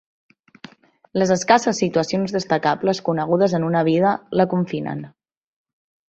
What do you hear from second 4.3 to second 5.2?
la confinen.